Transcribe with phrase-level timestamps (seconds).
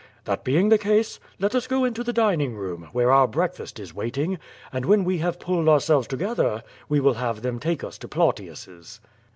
[0.23, 3.93] "That being the case, let us go into the dining room, where our breakfast is
[3.93, 4.39] waiting,
[4.73, 8.99] and when we have pulled ourselves together, we will have them take us to Plautius^s."